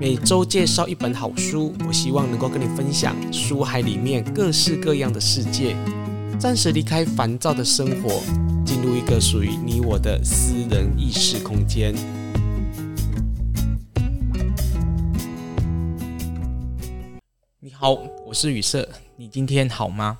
[0.00, 5.76] 每周介绍一本好书，我希望能够跟你分享书海里面各式各样的世界，
[6.38, 8.22] 暂时离开烦躁的生活，
[8.64, 11.94] 进入一个属于你我的私人意识空间。
[17.58, 17.92] 你好，
[18.26, 18.88] 我是雨色，
[19.18, 20.16] 你今天好吗？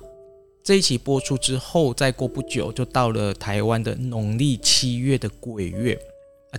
[0.63, 5.99] 这一期播出之后，再过不久就到了台湾的农历七月的鬼月。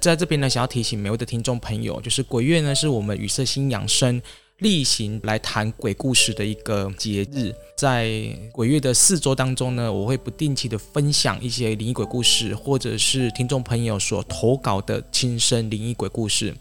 [0.00, 4.20] 在这边呢，想要提醒每位的听众朋友，就是鬼月呢，是我们雨色心养生
[4.58, 7.54] 例行来谈鬼故事的一个节日。
[7.76, 8.10] 在
[8.52, 16.54] 鬼月的四周当中呢，我会不定期的分享一些灵异鬼故事，或者是听众朋友所投稿的亲身灵异鬼故事。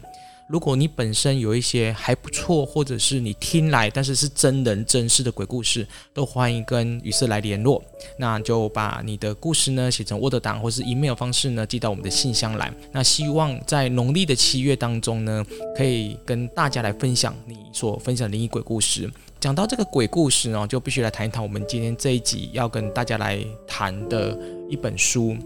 [0.48, 7.82] 如果你本身有一些还不错，或者是你听来但是是真人真事的鬼故事，都欢迎跟雨色来联络。
[8.18, 12.72] 那就把你的故事呢写成 Word 档或是 email 方式呢寄到我们的信箱来。
[12.92, 15.44] 那希望在农历的七月当中呢，
[15.76, 19.10] 可以跟大家来分享你所分享的灵异鬼故事。
[19.40, 24.38] 讲到这个鬼故事呢，就必须来谈一谈我们今天这一集要跟大家来谈的
[24.68, 25.36] 一本书。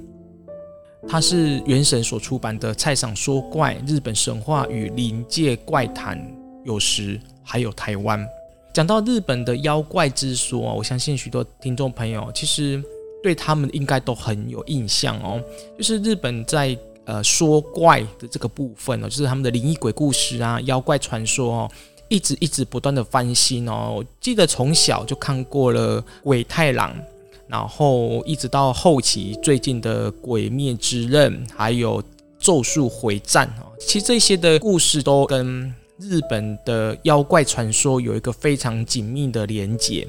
[1.08, 6.20] 它是原神所出版的《菜场说怪：日本神话与灵界怪谈
[6.64, 8.20] 有时还有台湾》。
[8.74, 12.82] 讲到日本的妖怪之说，我相信许多听众朋友其实
[13.22, 15.40] 对他们应该都很有印象哦。
[15.78, 21.70] 就是日本在呃说怪的这个部分哦，就是他们的灵异鬼故事啊、妖怪传说哦，
[22.08, 23.94] 一直一直不断的翻新哦。
[23.96, 26.92] 我记得从小就看过了《鬼太郎》。
[27.48, 32.02] 然后一直到后期最近的《鬼灭之刃》，还有
[32.38, 40.06] 《咒术回战》啊，其实这些的故事都跟日本的妖怪传说有一个非常紧密的连结。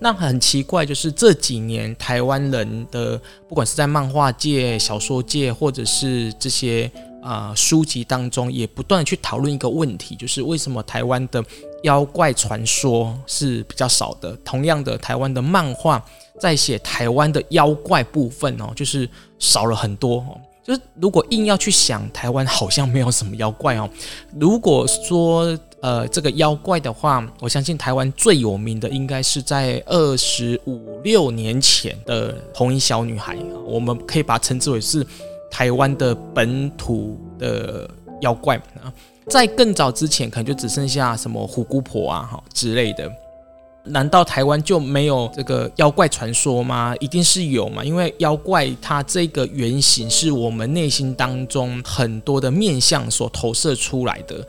[0.00, 11.44] 那很奇怪，就是这几年台湾人的，不管是在漫画界、小说界，或者是这些啊、书籍当中，也不断地去讨论一个问题，就是为什么台湾的
[11.82, 14.36] 妖怪传说是比较少的？
[14.44, 16.04] 同样的，台湾的漫画。
[16.38, 20.40] 在写台湾的妖怪部分哦，就是少了很多哦。
[20.64, 23.88] 就是如果硬要去想，台湾好像没有什么妖怪哦。
[24.38, 33.34] 如果说呃这个妖怪的话，我相信台湾最有名的应该是在二十五六年前的红衣小女孩，
[33.64, 35.06] 我们可以把它称之为是
[35.50, 37.88] 台湾的本土的
[38.20, 38.92] 妖怪啊。
[39.26, 43.10] 在更早之前，可能就只剩下什么虎姑婆啊哈之类的。
[43.90, 46.94] 难道台湾就没有这个妖怪传说吗？
[47.00, 54.46] 一定是有嘛，因为妖怪它这个原型是我们内心当中很多的面相所投射出来的。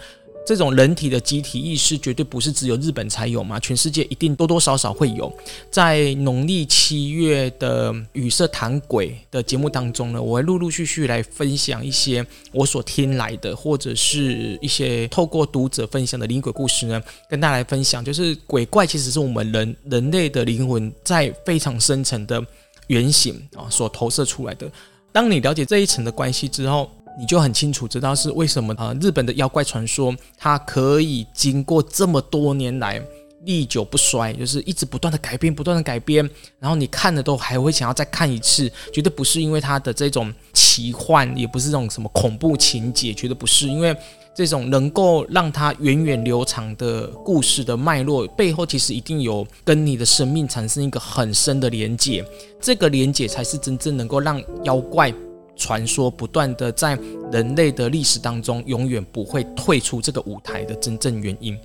[0.49, 5.31] 这种人体的集体意识绝对不是只有日本才有嘛，全世界一定多多少少会有。
[5.69, 16.99] 在农历七月的雨色谈鬼的节目当中呢，我会陆陆续续来分享一些我所听来的，或者是一些透过读者分享的灵鬼故事呢，
[17.29, 18.03] 跟大家来分享。
[18.03, 22.43] 就是鬼怪其实是我们人人类的灵魂在非常深层的
[22.87, 24.67] 原型啊所投射出来的。
[25.11, 28.95] 当你了解这一层的关系之后，你就很清楚知道是为什么啊？
[29.01, 33.01] 日本的妖怪传说它可以经过这么多年来
[33.43, 36.27] 历久不衰，就是一直不断的改编，不断的改编，
[36.59, 43.95] 然后你看了都还会想要再看一次，绝对不是因为它的这种奇幻，也不是这种什么恐怖情节，绝对不是，因为
[44.33, 52.23] 这种能够让它源远流长的故事的脉络背后，其实一定有跟你的生命产生一个很深的连结，
[52.61, 55.13] 这个连结才是真正能够让妖怪。
[55.59, 56.97] 传说不断的在
[57.31, 61.55] 人类的历史当中，永远不会退出这个舞台的真正原因。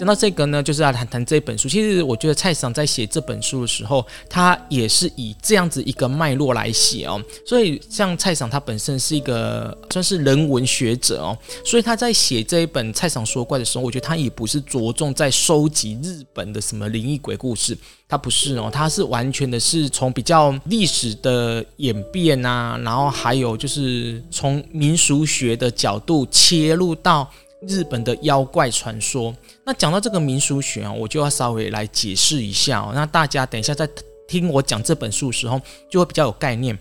[0.00, 1.68] 讲到这个呢，就是要谈谈这本书。
[1.68, 7.22] 其实我觉得蔡爽在写这本书的时候，他也是以这样子一个脉络来写哦。
[7.44, 17.76] 所以像蔡爽他本身是一个算是人文学者哦，所以他在写这一本《蔡爽说怪》的时候，我觉得他也不是着重在收集日本的什么灵异鬼故事，
[18.08, 27.30] 他不是哦，他是完全的是从比较历史的演变啊，然后还有就是从民俗学的角度切入到。
[27.66, 29.34] 日本的妖怪传说，
[29.64, 32.92] 那讲到这个民俗学啊，我就要稍微来解释一下哦。
[32.94, 33.88] 那大家等一下在
[34.26, 35.60] 听我讲这本书的时候，
[35.90, 36.78] 就会比较有概念。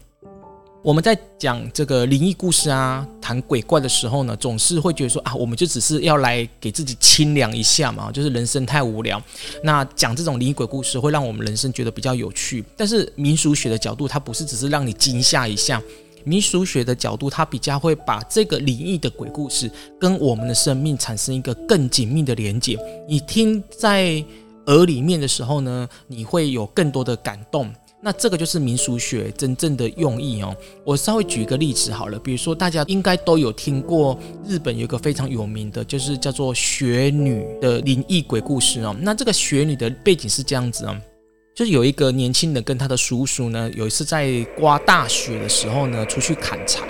[0.81, 9.21] 我们在讲这个灵异故事啊，谈鬼怪的时候呢，总是会觉得说啊，我们就只是要来给自己清凉一下嘛，就是人生太无聊。
[9.61, 12.63] 那讲这种灵异鬼故事，会让我们人生觉得比较有趣。
[12.77, 15.81] 但是民俗学的角度，它不是只是让你惊吓一下。
[16.24, 19.69] 民俗学的角度，它比较会把这个灵异的鬼故事
[20.00, 22.77] 跟我们的生命产生一个更紧密的连接。
[23.07, 24.24] 你听在
[24.68, 27.71] 耳里面的时候呢，你会有更多的感动。
[28.01, 30.56] 那这个就是民俗学真正的用意哦。
[30.86, 34.18] 我稍微举一个例子好了，比如说大家应该都有听过
[34.48, 38.95] 日本有一个非常有名的，就是叫做雪女的灵异鬼故事哦。
[39.01, 40.95] 那这个雪女的背景是这样子哦，
[41.59, 46.83] 就是有一个年轻人跟他的叔叔呢，有一次在刮大雪的时候呢，出去砍柴，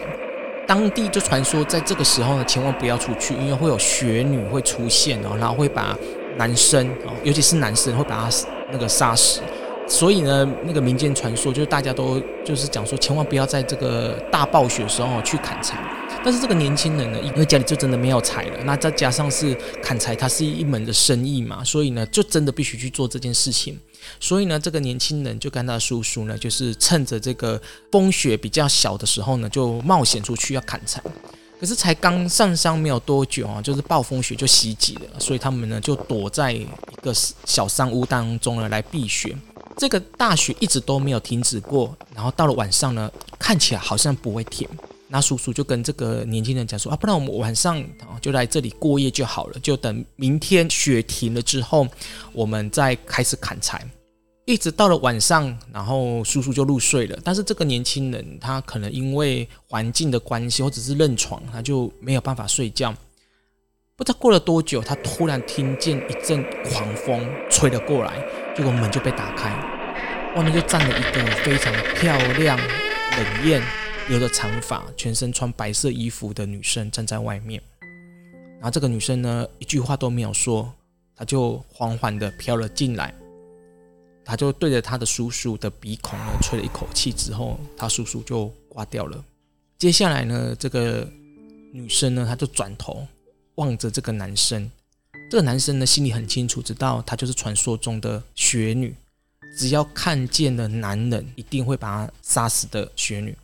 [0.68, 5.98] 当地就传说在这个时候呢，千万不要出去，因为会有雪女会出现哦，然后会把
[6.38, 9.42] 男生哦，尤其是男生会把他那个杀死。
[9.88, 15.80] 所以呢，那个民间传说就是大家都就是讲说，千万不要在这个大暴雪的时候去砍柴。
[16.24, 23.76] 但是这个年轻人呢，因为家里就真的没有柴了，那再加上是砍柴，它是一门的生意嘛，所以呢，就真的必须去做这件事情。
[24.20, 27.62] 所以呢，这个年轻人就跟他叔叔呢，就是趁着这个
[27.92, 31.02] 风雪比较小的时候呢，就冒险出去要砍柴。
[31.60, 36.66] 可是才刚上山没有多久啊，就是暴风雪就袭击了，所以他们呢就躲在一
[37.02, 37.14] 个
[37.46, 39.36] 小山屋当中呢来避雪。
[39.78, 44.68] 这个大雪一直都没有停止过，然后到了晚上呢，看起来好像不会停。
[45.10, 47.84] 那叔叔就跟这个年轻人讲说：“啊，不然我们晚上
[48.22, 51.88] 就来这里过夜就好了，就等明天雪停了之后，
[52.32, 53.84] 我们再开始砍柴。”
[54.50, 57.16] 一直到了晚上，然后叔叔就入睡了。
[57.24, 62.92] 但是这个年轻人他可能因为环境的关系，或者是认床，他就没有办法睡觉。
[63.96, 68.26] 不知道过了多久，他突然听见一阵狂风吹了过来，
[68.58, 69.52] 结果门就被打开，
[70.36, 73.62] 外面就站了一个非常漂亮、冷艳、
[74.08, 77.62] 留着长发、全身穿白色衣服的女生站在外面。
[78.54, 80.74] 然后这个女生呢，一句话都没有说，
[81.16, 83.14] 她就缓缓地飘了进来。
[84.30, 89.26] 他就对着他的叔叔的鼻孔呢吹了一口气之后，他叔叔就挂掉了。
[89.80, 91.10] 接下来呢，这个
[91.74, 93.08] 女生呢，她就转头。
[93.56, 94.70] 望着这个男生，
[95.32, 98.96] 这个男生呢，心里很清楚，知道她就是传说中的雪女。
[99.58, 103.36] 只要看见了男人，一定会把他杀死的雪女。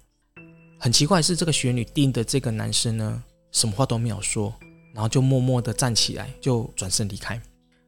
[0.79, 4.53] 很奇怪是，这个雪女盯的这个男生呢，什么话都没有说，
[4.93, 7.41] 然后就默默地站起来，就转身离开。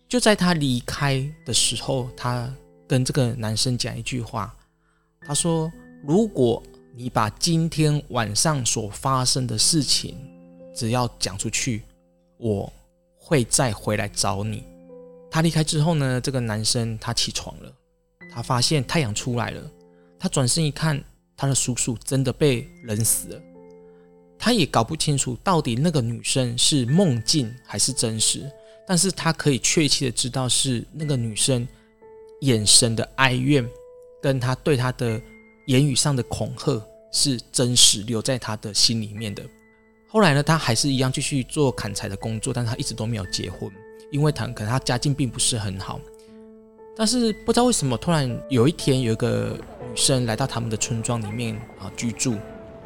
[0.09, 2.53] 就在他离开的时候，他
[2.87, 4.55] 跟这个男生讲一句话，
[5.21, 5.71] 他说
[6.03, 6.63] ：“如果
[6.95, 10.17] 你把今天晚上所发生的事情，
[10.73, 11.83] 只要讲出去。”
[12.39, 12.71] 我
[13.17, 14.63] 会再回来找你。
[15.31, 17.73] 他离开之后呢，这个男生他起床了，
[18.31, 19.71] 他发现太阳出来了。
[20.19, 21.03] 他转身一看，
[21.35, 23.41] 他的叔叔真的被冷死了。
[24.37, 28.47] 他也搞不清楚到底那个女生是梦境还是真实，
[28.85, 31.67] 但是他可以确切的知道是那个女生
[32.41, 33.67] 眼神的哀怨，
[34.21, 35.21] 跟他对他的
[35.65, 36.81] 言语上的恐吓
[37.11, 39.43] 是真实留在他的心里面的。
[40.07, 43.69] 后来呢，他还是一样继续做砍柴的工作，但是他一直都没有结婚，
[44.11, 45.99] 因为他可能他家境并不是很好。
[46.95, 49.57] 但是不知道为什么，突然有一天有一个
[49.89, 52.35] 女生来到他们的村庄里面啊居住。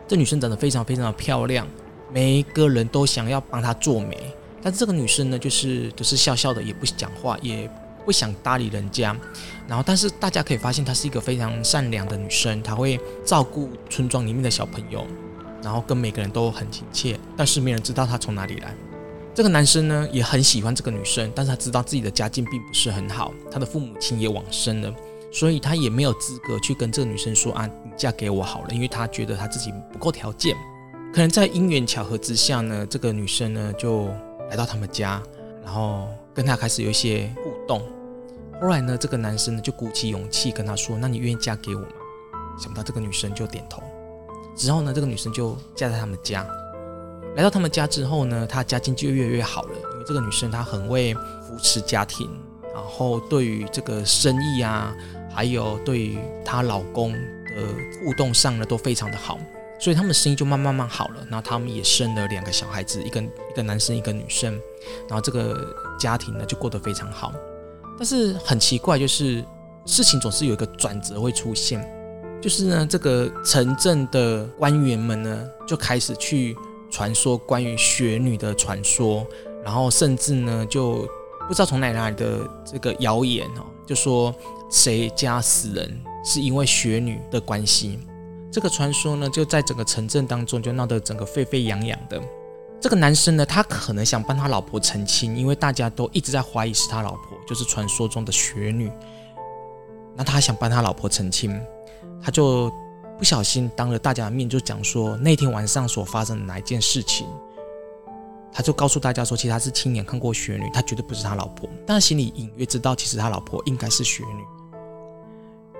[0.08, 1.66] 这女生长得非常非常的漂亮，
[2.12, 4.18] 每一个人都想要帮她做媒。
[4.62, 7.70] 但是这个女生呢，就是都、是笑笑的，也不讲话，也
[8.06, 9.16] 不想搭理人家。
[9.68, 15.06] 然后，但是大家可以发现，她是一个非常善良的女生，她会照顾村庄里面的小朋友。
[15.64, 18.74] 然后跟每个人都很亲切，但是没人知道他从哪里来。
[19.36, 24.92] 这个男生呢也很喜欢这个女生，但是他知道自己的家境并不是很好，他的父母亲也往生了，
[25.32, 30.58] 所以他也没有资格去跟这个女生说啊，你嫁给我好了，因为他觉得他自己不够条件。
[31.14, 34.08] 可能在因缘巧合之下呢，这个女生呢就
[34.50, 35.22] 来到他们家，
[35.64, 37.82] 然后跟他开始有一些互动。
[38.62, 41.88] 后来呢，这个男生呢就鼓起勇气跟他说：“那你愿意嫁给我吗？”
[42.60, 43.82] 想不到这个女生就点头。
[44.56, 46.46] 之后呢，这个女生就嫁在他们家。
[47.36, 52.30] 来到他们家之后呢，她家境就越来越好了，因为这个女生她很会扶持家庭，
[52.74, 54.94] 然后对于这个生意啊，
[55.34, 57.20] 还有对于她老公的
[58.06, 59.40] 互动上呢，都非常的好，
[59.82, 61.16] 所以他们的生意就慢慢慢好了。
[61.28, 64.54] 然后他们也生了两个小孩子，一个一个男生，一个女生。
[65.10, 67.34] 然后这个家庭呢，就过得非常好。
[67.98, 69.44] 但是很奇怪，就是
[69.86, 71.84] 事情总是有一个转折会出现。
[72.40, 76.56] 就是呢，这个城镇的官员们呢，就开始去
[76.90, 79.26] 传说关于雪女的传说，
[79.64, 81.08] 然后甚至呢，就
[81.48, 84.34] 不知道从哪里来的这个谣言哦，就说
[84.70, 88.00] 谁家死人是因为雪女的关系。
[88.52, 92.22] 这个传说呢，就在整个城镇当中就闹得整个沸沸扬扬的。
[92.82, 98.92] 这个男生呢，他可能想帮他老婆澄清，因为大家都一直在怀疑是他老婆，就是传说中的雪女。
[100.16, 101.60] 那他想帮他老婆澄清。
[102.24, 102.72] 他就
[103.18, 107.26] 不小心当着大家的面就讲说那天晚上所发生的哪一件事情，
[108.52, 114.44] 他就告诉大家说，其实他是亲眼看过雪女，他绝对不是他老婆，但他心里隐约知道，其实他老婆应该是雪女。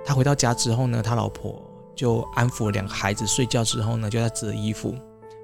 [0.04, 1.62] 他回到家之后呢，他老婆
[1.94, 4.94] 就安抚两个孩子睡觉之后呢，就在折衣服，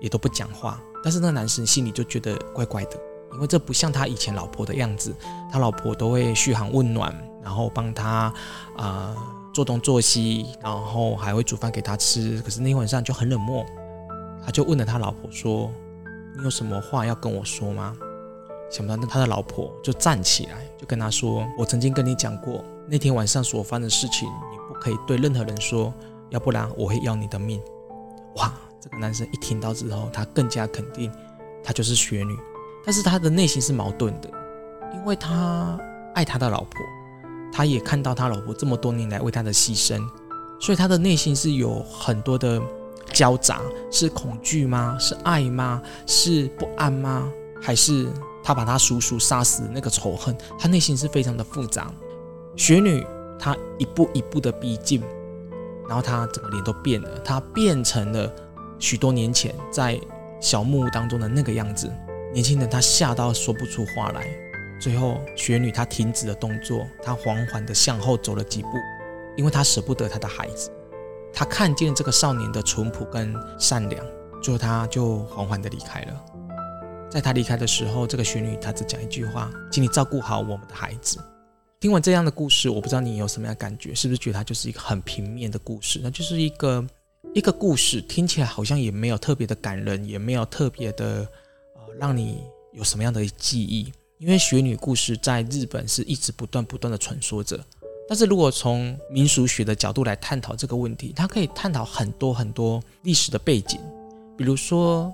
[0.00, 0.80] 也都不讲话。
[1.02, 2.98] 但是那个男生心里就觉得怪怪的，
[3.34, 5.14] 因为这不像他以前老婆的样子，
[5.52, 8.32] 他老婆都会嘘寒问暖，然后帮他
[8.76, 9.14] 啊、
[9.54, 12.40] 做东做西，然后还会煮饭给他吃。
[12.42, 13.64] 可是那天晚上就很冷漠，
[14.44, 15.70] 他就问了他老婆说
[16.36, 17.96] ：“你有什么话要跟我说吗？”
[18.70, 25.94] 想不到那他的老婆就站起来，就跟他说：“我曾经跟你讲过，那天晚上所发生的事情，你不可以对任何人说，
[26.30, 27.60] 要不然我会要你的命。”
[28.36, 28.52] 哇！
[28.80, 31.10] 这个男生一听到之后，他更加肯定，
[31.64, 32.38] 他就是雪女。
[32.84, 34.30] 但是他的内心是矛盾的，
[34.94, 35.76] 因为他
[36.14, 36.80] 爱他的老婆，
[37.52, 40.00] 他也看到他老婆这么多年来为他的牺牲，
[40.60, 42.62] 所以他的内心是有很多的
[43.12, 44.96] 交杂：是恐惧吗？
[45.00, 45.82] 是爱吗？
[46.06, 47.28] 是不安吗？
[47.60, 48.08] 还是
[48.44, 50.36] 他把他叔叔杀死那个仇恨？
[50.56, 51.92] 他内心是非常的复杂。
[52.54, 53.04] 雪女
[53.38, 55.02] 她一步一步的逼近，
[55.88, 58.32] 然后她整个脸都变了，她变成了。
[58.80, 60.00] 许多年前，在
[60.40, 61.92] 小木屋当中的那个样子，
[62.32, 64.24] 年轻人他吓到说不出话来。
[64.80, 68.68] 最后，雪女她停止了动作，她缓缓地向后走了几步，
[69.36, 70.70] 因为她舍不得她的孩子。
[71.32, 74.06] 她看见这个少年的淳朴跟善良，
[74.40, 76.24] 最后她就缓缓地离开了。
[77.10, 81.18] 在她离开的时候，这个雪女她只讲一句话：“请你照顾好我们的孩子。”
[81.80, 86.00] 听完这样的故事，我不知道你有什么样的感觉，是不是觉得它就是一个很平面的故事？
[86.02, 86.84] 那就是一个。
[87.34, 91.28] 一个故事听起来好像也没有特别的感人，也没有特别的
[91.74, 92.42] 呃让你
[92.72, 93.92] 有什么样的记忆。
[94.18, 97.62] 因为雪女故事在日本是一直不断不断的传说着。
[98.08, 103.78] 但是如果从民俗学的角度来探讨这个问题，它可以探讨很多很多历史的背景。
[104.36, 105.12] 比如说，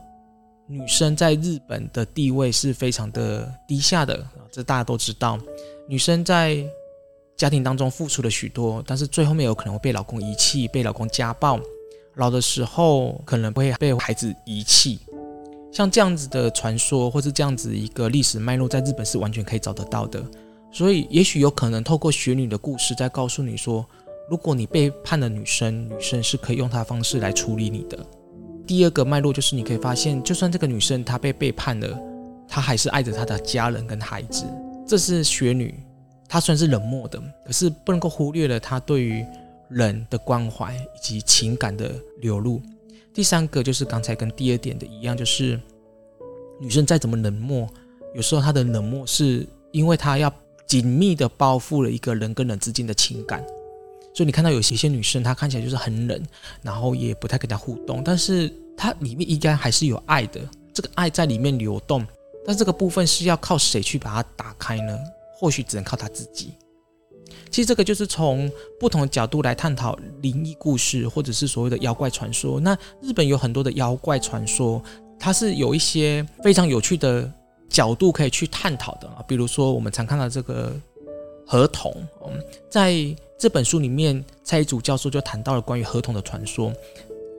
[0.67, 5.39] 女生在日本的地位是非常的低下的，这大家都知道。
[5.87, 6.65] 女生在
[7.37, 11.61] 家庭当中付出了许多，但是最后面有可能会被老公遗弃，被老公家暴。
[12.15, 15.01] 老的时候可能会被孩子遗弃，
[15.73, 20.25] 像这样子的传说，或是这样子一个历史脉络，在日本是完全可以找得到的。
[20.73, 23.85] 所以，也许有可能透过雪女的故事，在告诉你说，
[24.31, 27.99] 如果你背叛了女生，女生是可以用她的方式来处理你的。
[28.67, 31.99] 第二个脉络就是，你可以发现，就算这个女生她被背叛了，
[32.49, 34.45] 她还是爱着她的家人跟孩子。
[34.87, 35.75] 这是雪女，
[36.29, 39.25] 她虽然是冷漠的，可是不能够忽略了她对于。
[39.71, 41.91] 人的关怀以及情感的
[42.21, 42.61] 流露。
[43.15, 45.59] 第三个就是刚才跟第二点的一样，就是
[46.61, 47.67] 女生再怎么冷漠，
[48.15, 50.33] 有时候她的冷漠是因为她要
[50.67, 53.43] 紧密的包覆了一个人跟人之间的情感。
[54.15, 56.23] 所以你看到有些些女生，她看起来就是很冷，
[56.63, 60.41] 然后也不太跟她互动，但是她里面应该还是有爱的，
[60.73, 62.07] 这个爱在里面流动。
[62.47, 64.99] 但这个部分是要靠谁去把它打开呢？
[65.37, 66.53] 或许只能靠她自己。
[67.51, 72.61] 其实这个就是从不同的角度来探讨灵异故事，或者是所谓的妖怪传说。
[72.61, 74.83] 那日本有很多的妖怪传说，
[75.19, 77.33] 它是有一些非常有趣的
[77.69, 79.25] 角度可以去探讨的啊。
[79.27, 80.73] 比如说我们常看到这个
[81.47, 81.95] 河童，
[82.27, 82.39] 嗯，
[82.71, 82.93] 在
[83.39, 86.73] 这本书里面，蔡主教授就谈到了关于河童的传说。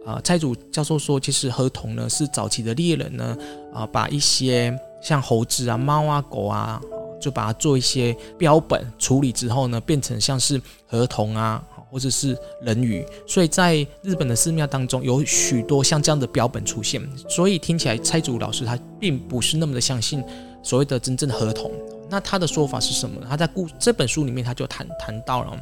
[0.05, 3.37] 啊，蔡主教授说，其实河童呢是早期的猎人呢，
[3.73, 6.81] 啊，把一些像猴子啊、猫啊、狗啊。
[7.17, 17.01] 就把它做一些标本处理之后呢，变成像是河童啊，或者是人鱼，所以在日本的寺庙当中有许多像这样的标本出现。
[17.27, 20.23] 所以听起来蔡祖老师他并不是那么的相信
[20.61, 21.71] 所谓的真正的河童。
[22.09, 23.25] 那他的说法是什么呢？
[23.27, 25.57] 他在故这本书里面他就谈谈到了，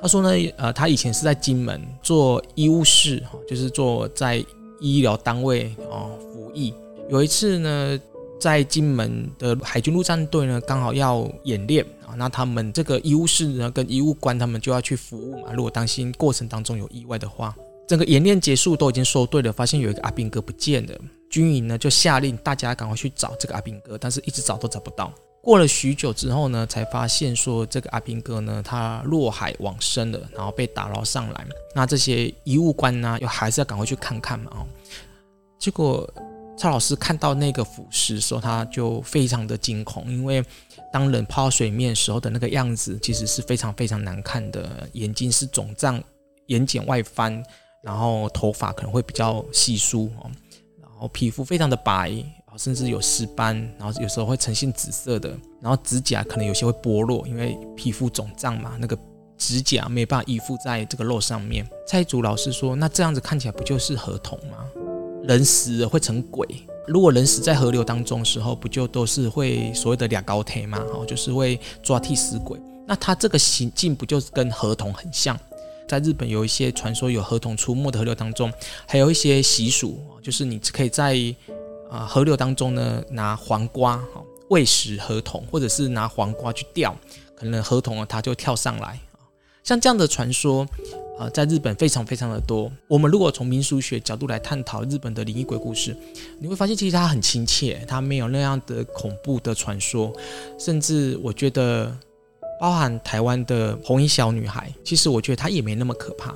[0.00, 4.44] 他说呢，呃，他以前是在金门做医务室，就是做在
[4.80, 6.74] 医疗单位啊服役。
[7.08, 8.00] 有一次呢。
[8.40, 15.52] 在金门的海军陆战队呢，刚好要演练啊，那他们这个医务室呢，跟医务官他们就要去服务嘛。
[15.52, 17.52] 如果担心过程当中有意外的话，
[17.88, 20.94] 整个演练结束都已经收队了，发现有一个阿兵哥不见了，
[21.28, 25.12] 军营呢就下令大家赶快去找这个阿兵哥，但是一直找都找不到。
[25.48, 31.46] 过了许久之后呢，才发现说这个阿兵哥呢，他落海往生了，然后被打捞上来。
[31.74, 34.66] 那这些医务官呢，又还是要赶快去看看嘛，哦，
[35.58, 36.06] 结果。
[36.58, 40.44] 蔡老师看到那个腐尸的时候，他就非常的惊恐，因为
[40.92, 44.88] 当人泡水面时候的那个样子，其实是非常非常难看的。
[44.94, 46.02] 眼睛是肿胀，
[46.48, 47.40] 眼睑外翻，
[47.80, 50.28] 然后头发可能会比较稀疏哦，
[50.82, 52.12] 然后皮肤非常的白，
[52.58, 58.98] 甚至有尸斑，然后有时候会呈现紫色的，然后指甲可能有些会剥落，因为皮肤肿胀嘛，那个
[59.38, 61.64] 指甲没办法依附在这个肉上面。
[61.86, 64.58] 蔡祖老师说：“那这样子看起来不就是河童吗？”
[65.22, 66.46] 人死了会成鬼，
[66.86, 70.82] 如果人死在河流当中时候，不就都是会所谓的俩高铁吗？
[70.92, 72.58] 哦，就是会抓替死鬼。
[72.86, 75.38] 那他这个行径不就是跟河童很像？
[75.86, 78.52] 在日本有一些传说有河童出没的河流当中，
[78.86, 81.14] 还有一些习俗，就是你可以在
[81.90, 84.02] 啊河流当中呢拿黄瓜
[84.48, 86.96] 喂食河童，或者是拿黄瓜去钓，
[87.34, 88.98] 可能河童啊它就跳上来。
[89.62, 90.66] 像这样的传说。
[91.18, 92.70] 啊，在日本非常非常的多。
[92.86, 95.92] 我们如果从民俗学角度来探讨日本的灵异鬼故事，
[96.38, 100.12] 你会发现其实它很亲切，它没有那样的恐怖的传说。
[100.60, 101.92] 甚至我觉得，
[102.60, 106.32] 包含台湾的红衣小女孩，其实我觉得她也没那么可怕，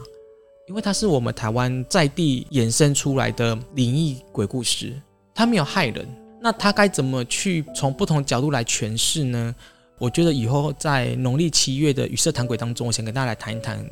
[0.67, 5.01] 因为她是我们台湾在地衍生出来的灵异鬼故事，
[5.35, 6.07] 他没有害人。
[6.41, 9.55] 那他该怎么去从不同角度来诠释呢？
[9.99, 13.85] 我觉得以后在农历七月的与色谈鬼当中，我想跟大家来谈一谈。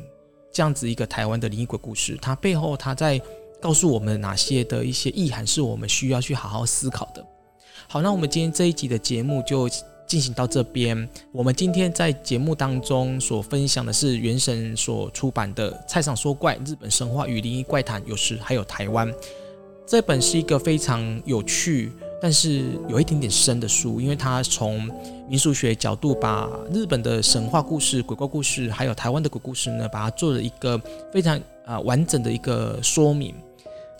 [0.51, 3.17] 这样子一个台湾的灵异鬼故事，它背后它在
[3.61, 7.25] 告诉我们哪些的一些意涵，是我们需要去好好思考的。
[7.87, 9.69] 好，那我们今天这一集的节目就
[10.05, 11.07] 进行到这边。
[11.31, 19.09] 我们今天在节目当中所分享的是原神所出版的《菜场说怪：日本神话与灵异怪谈》，有时还有台湾。
[19.91, 24.89] 这本是一个非常有趣，但是有一点点深的书，因为它从
[25.27, 30.81] 民俗学角度把日本的神话故事、鬼怪故事，还有台湾的鬼故事呢，把它做了一个
[31.11, 33.35] 非常啊完整的一个说明。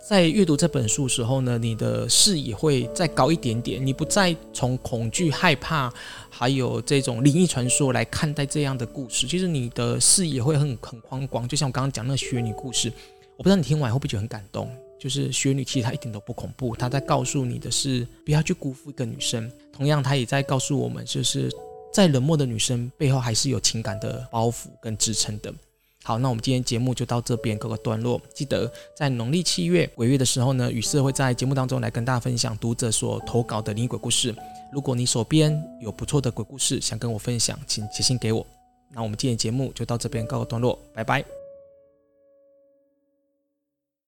[0.01, 5.91] 在阅读这本书的时候呢，你的视野会再高一点点，你不再从恐惧、害怕，
[6.29, 11.45] 还有这种灵异传说来看待这样的故事，其实你的视野会很很宽广。
[11.45, 12.89] 就像我刚刚讲那个雪女故事，
[13.35, 14.69] 我不知道你听完会不会觉得很感动。
[15.01, 16.75] 就是雪女，其实她一点都不恐怖。
[16.75, 19.51] 她在告诉你的是，不要去辜负一个女生。
[19.73, 21.51] 同样，她也在告诉我们，就是
[21.91, 25.51] 在冷漠的女生背后，还是有情感的包袱跟支撑的。
[26.03, 28.21] 好，那我们今天节目就到这边告个段落。
[28.33, 34.35] 记得在农历七月鬼月的时候呢，雨色会在节目当中来跟大家分享读者所投稿的灵异鬼故事。
[34.71, 38.45] 如果你手边有不错的鬼故事想跟我分享，请写信给我。
[38.93, 41.40] 那我们今天节目就到这边告个段落，拜拜。